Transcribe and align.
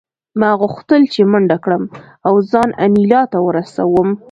ما 0.39 0.51
غوښتل 0.61 1.01
چې 1.13 1.21
منډه 1.31 1.57
کړم 1.63 1.83
او 2.27 2.33
ځان 2.51 2.69
انیلا 2.85 3.21
ته 3.31 3.37
ورسوم 3.47 4.09